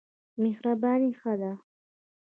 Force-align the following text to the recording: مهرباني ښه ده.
مهرباني 0.41 1.09
ښه 1.19 1.33
ده. 1.41 1.51